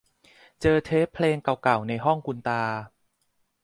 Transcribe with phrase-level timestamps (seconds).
[0.61, 2.63] เจอเทปเพลงเก่าเก่าในห้องคุณตา